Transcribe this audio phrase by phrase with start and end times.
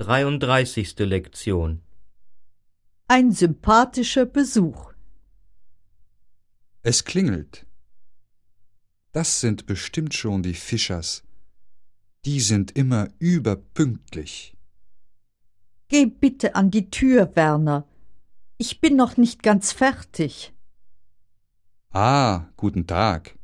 [0.00, 0.96] 33.
[1.00, 1.82] Lektion
[3.08, 4.92] Ein sympathischer Besuch.
[6.84, 7.66] Es klingelt.
[9.10, 11.24] Das sind bestimmt schon die Fischers.
[12.24, 14.56] Die sind immer überpünktlich.
[15.88, 17.84] Geh bitte an die Tür, Werner.
[18.56, 20.52] Ich bin noch nicht ganz fertig.
[21.90, 23.36] Ah, guten Tag.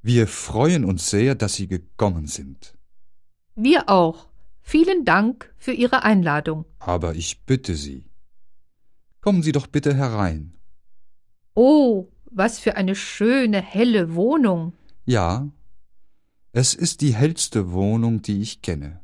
[0.00, 2.74] Wir freuen uns sehr, dass Sie gekommen sind.
[3.54, 4.33] Wir auch.
[4.66, 6.64] Vielen Dank für Ihre Einladung.
[6.78, 8.06] Aber ich bitte Sie.
[9.20, 10.54] Kommen Sie doch bitte herein.
[11.54, 14.72] Oh, was für eine schöne, helle Wohnung.
[15.04, 15.48] Ja,
[16.52, 19.00] es ist die hellste Wohnung, die ich kenne.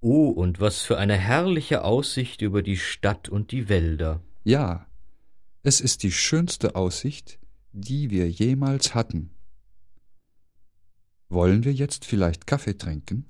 [0.00, 4.22] Oh, und was für eine herrliche Aussicht über die Stadt und die Wälder.
[4.44, 4.86] Ja,
[5.62, 7.38] es ist die schönste Aussicht,
[7.72, 9.30] die wir jemals hatten.
[11.30, 13.24] Wollen wir jetzt vielleicht Kaffee trinken?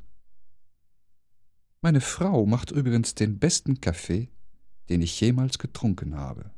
[1.83, 4.29] Meine Frau macht übrigens den besten Kaffee,
[4.91, 6.51] den ich jemals getrunken habe.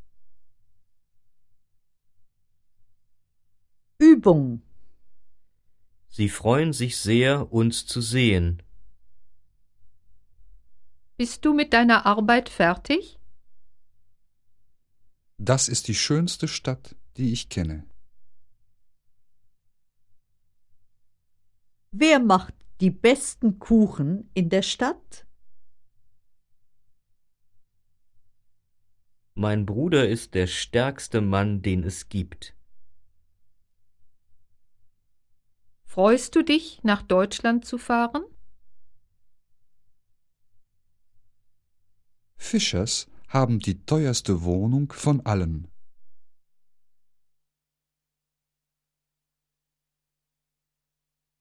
[3.99, 4.63] Übung.
[6.09, 8.63] Sie freuen sich sehr, uns zu sehen.
[11.17, 13.21] Bist du mit deiner Arbeit fertig?
[15.39, 17.85] Das ist die schönste Stadt, die ich kenne.
[21.93, 25.25] Wer macht die besten Kuchen in der Stadt?
[29.35, 32.57] Mein Bruder ist der stärkste Mann, den es gibt.
[35.85, 38.25] Freust du dich, nach Deutschland zu fahren?
[42.37, 45.72] Fischers haben die teuerste Wohnung von allen.